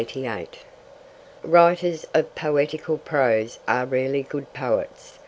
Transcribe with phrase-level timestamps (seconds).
[1.43, 5.19] Writers of poetical prose are rarely good poets.